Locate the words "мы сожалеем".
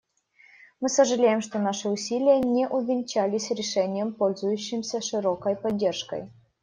0.79-1.41